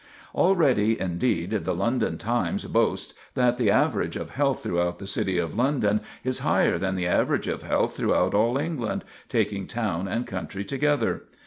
[0.33, 5.53] Already, indeed, the London Times boasts "that the average of health throughout the City of
[5.53, 10.65] London is higher than the average of health throughout all England, taking town and country
[10.65, 11.25] together.